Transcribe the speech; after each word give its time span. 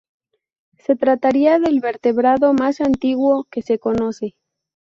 Se 0.79 0.95
trataría 0.95 1.59
del 1.59 1.79
vertebrado 1.79 2.55
más 2.55 2.81
antiguo 2.81 3.45
que 3.51 3.61
se 3.61 3.77
conoce. 3.77 4.35